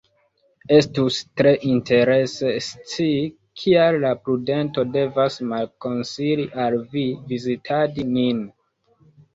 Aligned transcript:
Estus 0.77 1.17
tre 1.41 1.51
interese 1.71 2.53
scii, 2.69 3.21
kial 3.65 3.99
la 4.07 4.15
prudento 4.25 4.87
devas 4.97 5.41
malkonsili 5.53 6.51
al 6.67 6.83
vi 6.97 7.09
vizitadi 7.33 8.13
nin? 8.19 8.47